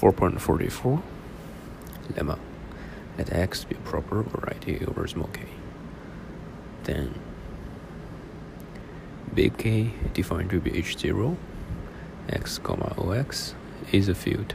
4.44 0.00 1.02
lemma 2.14 2.38
let 3.16 3.32
x 3.32 3.64
be 3.64 3.74
a 3.74 3.78
proper 3.78 4.22
variety 4.22 4.84
over 4.86 5.06
small 5.06 5.28
k 5.28 5.42
then 6.84 7.14
big 9.34 9.56
K 9.58 9.92
defined 10.14 10.50
to 10.50 10.60
be 10.60 10.70
H0 10.70 11.36
x 12.28 12.58
comma 12.58 12.94
OX 12.98 13.54
is 13.92 14.08
a 14.08 14.14
field 14.14 14.54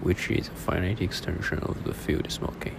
which 0.00 0.30
is 0.30 0.48
a 0.48 0.52
finite 0.52 1.00
extension 1.00 1.58
of 1.60 1.84
the 1.84 1.94
field 1.94 2.30
small 2.30 2.54
k. 2.60 2.72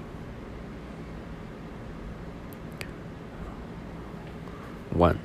1. 4.92 5.20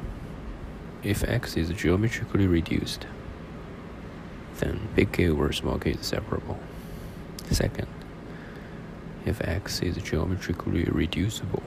If 1.02 1.22
x 1.22 1.56
is 1.56 1.68
geometrically 1.70 2.46
reduced, 2.46 3.06
then 4.58 4.88
big 4.94 5.12
K 5.12 5.28
over 5.28 5.52
small 5.52 5.78
k 5.78 5.90
is 5.92 6.06
separable. 6.06 6.58
Second, 7.50 7.88
if 9.24 9.40
x 9.40 9.80
is 9.80 9.96
geometrically 9.96 10.84
reducible, 10.84 11.62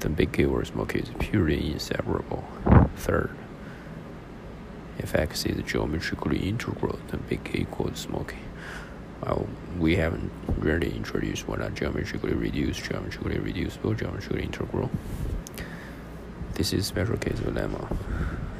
then 0.00 0.14
big 0.14 0.32
K 0.32 0.44
over 0.44 0.64
small 0.64 0.86
k 0.86 0.98
is 1.00 1.10
purely 1.18 1.72
inseparable. 1.72 2.44
Third, 2.96 3.30
if 4.98 5.14
x 5.14 5.46
is 5.46 5.62
geometrically 5.64 6.38
integral, 6.38 6.98
then 7.08 7.22
big 7.28 7.44
K 7.44 7.60
equals 7.60 7.98
small 8.00 8.24
k. 8.24 8.36
Well, 9.22 9.46
we 9.78 9.96
haven't 9.96 10.32
really 10.58 10.90
introduced 10.96 11.46
what 11.46 11.60
are 11.60 11.70
geometrically 11.70 12.34
reduced, 12.34 12.82
geometrically 12.82 13.38
reducible, 13.38 13.94
geometrically 13.94 14.42
integral. 14.42 14.90
This 16.54 16.72
is 16.72 16.86
special 16.86 17.16
case 17.16 17.38
of 17.38 17.54
lemma. 17.54 17.96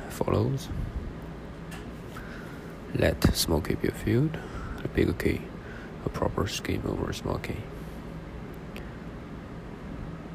Follows. 0.09 0.69
Let 2.95 3.35
small 3.35 3.61
k 3.61 3.75
be 3.75 3.89
a 3.89 3.93
field, 3.93 4.37
a 4.85 4.89
big 4.89 5.19
K 5.19 5.41
a 6.05 6.09
proper 6.09 6.47
scheme 6.47 6.83
over 6.87 7.13
small 7.13 7.39
k. 7.39 7.57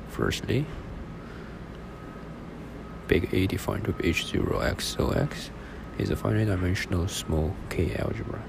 Firstly, 0.09 0.65
big 3.07 3.33
A 3.33 3.47
defined 3.47 3.87
with 3.87 3.97
H0 3.99 4.63
x 4.63 4.85
so 4.85 5.11
x 5.11 5.51
is 5.97 6.09
a 6.09 6.15
finite 6.15 6.47
dimensional 6.47 7.07
small 7.07 7.53
k 7.69 7.95
algebra. 7.95 8.41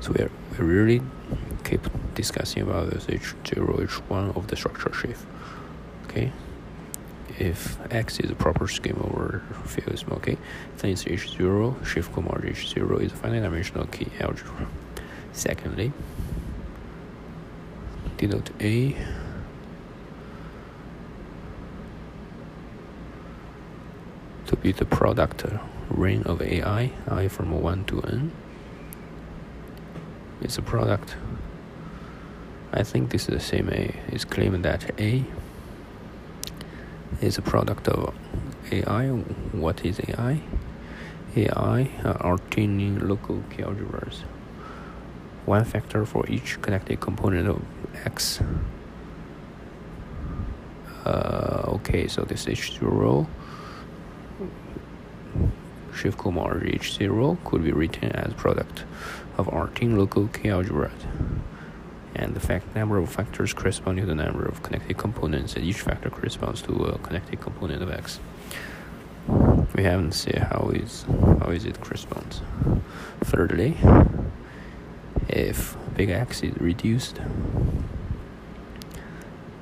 So 0.00 0.12
we, 0.12 0.24
are, 0.24 0.30
we 0.52 0.64
really 0.64 1.02
keep 1.64 1.80
discussing 2.14 2.62
about 2.62 2.90
this 2.90 3.06
H0, 3.06 3.88
H1 3.88 4.36
of 4.36 4.46
the 4.46 4.56
structure 4.56 4.92
sheaf. 4.92 5.26
Okay? 6.04 6.32
If 7.38 7.78
X 7.92 8.18
is 8.18 8.32
a 8.32 8.34
proper 8.34 8.66
scheme 8.66 8.98
over 9.00 9.44
field 9.64 10.04
then 10.78 10.90
it's 10.90 11.04
H0, 11.04 11.86
sheaf 11.86 12.12
comma 12.12 12.30
H0 12.30 13.00
is 13.00 13.12
a 13.12 13.14
finite 13.14 13.42
dimensional 13.42 13.86
k 13.86 14.08
algebra. 14.18 14.66
Secondly, 15.32 15.92
denote 18.16 18.50
A 18.60 18.96
to 24.46 24.56
be 24.56 24.72
the 24.72 24.84
product 24.84 25.44
ring 25.90 26.24
of 26.24 26.42
AI, 26.42 26.90
I 27.06 27.28
from 27.28 27.52
1 27.52 27.84
to 27.84 28.02
n. 28.02 28.32
It's 30.40 30.58
a 30.58 30.62
product. 30.62 31.14
I 32.72 32.82
think 32.82 33.10
this 33.10 33.28
is 33.28 33.34
the 33.34 33.40
same 33.40 33.68
A. 33.68 33.94
It's 34.08 34.24
claiming 34.24 34.62
that 34.62 35.00
A 35.00 35.24
is 37.20 37.38
a 37.38 37.42
product 37.42 37.88
of 37.88 38.14
AI. 38.70 39.08
What 39.52 39.84
is 39.84 40.00
AI? 40.08 40.40
AI 41.36 41.90
are 42.04 42.38
Artinian 42.38 43.08
local 43.08 43.42
algebras. 43.58 44.22
One 45.46 45.64
factor 45.64 46.04
for 46.04 46.26
each 46.28 46.60
connected 46.60 47.00
component 47.00 47.48
of 47.48 47.62
X. 48.04 48.40
Uh, 51.04 51.62
okay, 51.76 52.06
so 52.06 52.22
this 52.22 52.46
H0 52.46 53.26
sheaf 55.98 56.16
comma 56.16 56.42
H0 56.42 57.44
could 57.44 57.64
be 57.64 57.72
written 57.72 58.12
as 58.12 58.32
product 58.34 58.84
of 59.36 59.46
Artin 59.48 59.96
local 59.96 60.28
K 60.28 60.50
algebra 60.50 60.90
and 62.14 62.34
the 62.34 62.40
fact 62.40 62.74
number 62.74 62.98
of 62.98 63.08
factors 63.10 63.52
corresponding 63.52 64.04
to 64.04 64.08
the 64.08 64.14
number 64.14 64.44
of 64.44 64.62
connected 64.62 64.96
components 64.96 65.54
and 65.56 65.64
each 65.64 65.80
factor 65.80 66.10
corresponds 66.10 66.62
to 66.62 66.72
a 66.72 66.98
connected 66.98 67.40
component 67.40 67.82
of 67.82 67.90
X. 67.90 68.20
We 69.74 69.82
haven't 69.82 70.12
seen 70.12 70.36
how 70.36 70.70
is 70.74 71.04
how 71.40 71.50
is 71.50 71.64
it 71.64 71.80
corresponds. 71.80 72.40
Thirdly, 73.20 73.76
if 75.28 75.76
big 75.94 76.10
X 76.10 76.42
is 76.42 76.56
reduced, 76.58 77.20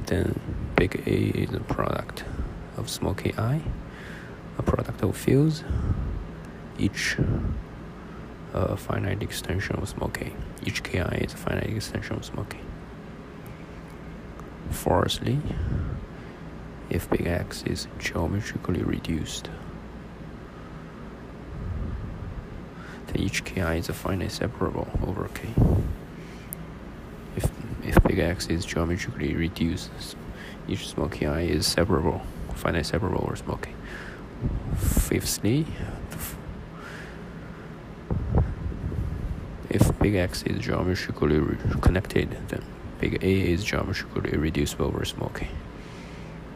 then 0.06 0.38
big 0.76 1.02
A 1.06 1.38
is 1.38 1.52
a 1.52 1.60
product 1.60 2.24
of 2.76 2.88
small 2.88 3.14
ki, 3.14 3.34
a 3.36 4.62
product 4.62 5.02
of 5.02 5.16
fields 5.16 5.64
each 6.78 7.16
uh, 8.56 8.76
finite 8.76 9.22
extension 9.22 9.76
of 9.76 9.88
small 9.88 10.08
k. 10.08 10.32
Each 10.64 10.82
ki 10.82 10.98
is 10.98 11.34
a 11.34 11.36
finite 11.36 11.70
extension 11.70 12.16
of 12.16 12.24
small 12.24 12.44
k. 12.44 12.58
Fourthly, 14.70 15.38
if 16.90 17.08
big 17.10 17.26
X 17.26 17.62
is 17.64 17.86
geometrically 17.98 18.82
reduced, 18.82 19.50
then 23.06 23.16
each 23.16 23.44
ki 23.44 23.60
is 23.60 23.88
a 23.88 23.92
finite 23.92 24.32
separable 24.32 24.88
over 25.06 25.28
k. 25.34 25.48
If, 27.36 27.50
if 27.84 28.02
big 28.04 28.18
X 28.18 28.46
is 28.46 28.64
geometrically 28.64 29.34
reduced, 29.34 30.16
each 30.66 30.88
small 30.88 31.08
ki 31.08 31.26
is 31.26 31.66
separable, 31.66 32.22
finite 32.54 32.86
separable 32.86 33.22
over 33.22 33.36
small 33.36 33.58
k. 33.58 33.70
Fifthly, 34.76 35.66
if 39.70 39.95
big 40.06 40.14
X 40.14 40.44
is 40.44 40.60
geometrically 40.60 41.40
connected, 41.80 42.28
then 42.46 42.62
big 43.00 43.14
A 43.24 43.32
is 43.54 43.64
geometrically 43.64 44.38
reducible 44.38 44.86
over 44.86 45.04
small 45.04 45.30
k. 45.30 45.48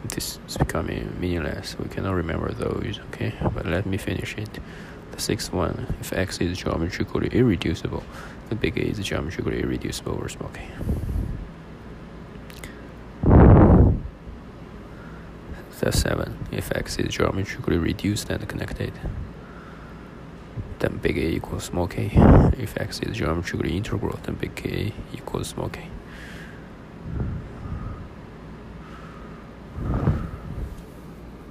This 0.05 0.39
is 0.47 0.55
becoming 0.55 1.13
meaningless. 1.19 1.77
We 1.77 1.89
cannot 1.89 2.13
remember 2.13 2.53
those, 2.53 3.01
okay? 3.07 3.33
But 3.53 3.65
let 3.65 3.85
me 3.85 3.97
finish 3.97 4.37
it. 4.37 4.57
The 5.11 5.19
sixth 5.19 5.51
one, 5.51 5.93
if 5.99 6.13
X 6.13 6.39
is 6.39 6.59
geometrically 6.59 7.27
irreducible, 7.27 8.03
then 8.47 8.57
big 8.57 8.77
A 8.77 8.83
is 8.83 8.99
geometrically 8.99 9.59
irreducible 9.59 10.13
over 10.13 10.29
small 10.29 10.51
k. 10.53 10.61
The 15.81 15.91
seven, 15.91 16.37
if 16.53 16.71
X 16.73 16.97
is 16.99 17.13
geometrically 17.13 17.77
reduced 17.77 18.29
and 18.29 18.47
connected, 18.47 18.93
then 20.81 20.97
big 20.97 21.17
A 21.17 21.27
equals 21.37 21.63
small 21.65 21.87
k. 21.87 22.09
If 22.57 22.77
x 22.77 22.99
is 22.99 23.15
geometrically 23.15 23.77
integral, 23.77 24.19
then 24.23 24.35
big 24.35 24.55
K 24.55 24.91
equals 25.13 25.47
small 25.47 25.69
k. 25.69 25.87